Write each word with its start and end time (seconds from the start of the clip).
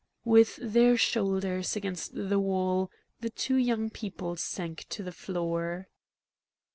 With 0.25 0.57
their 0.63 0.97
shoulders 0.97 1.75
against 1.75 2.15
the 2.15 2.39
wall, 2.39 2.89
the 3.19 3.29
two 3.29 3.57
young 3.57 3.91
people 3.91 4.35
sank 4.35 4.87
to 4.89 5.03
the 5.03 5.11
floor. 5.11 5.89